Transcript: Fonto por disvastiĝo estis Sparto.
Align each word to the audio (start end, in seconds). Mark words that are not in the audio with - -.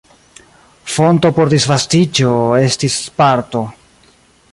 Fonto 0.93 1.31
por 1.35 1.51
disvastiĝo 1.55 2.31
estis 2.61 2.99
Sparto. 3.11 3.63